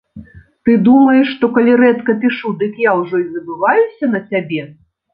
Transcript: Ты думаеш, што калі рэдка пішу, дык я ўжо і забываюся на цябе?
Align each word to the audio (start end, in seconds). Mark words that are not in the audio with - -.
Ты 0.69 0.77
думаеш, 0.87 1.25
што 1.35 1.51
калі 1.59 1.77
рэдка 1.83 2.17
пішу, 2.25 2.57
дык 2.65 2.83
я 2.89 2.97
ўжо 3.03 3.23
і 3.27 3.31
забываюся 3.39 4.05
на 4.19 4.27
цябе? 4.29 4.61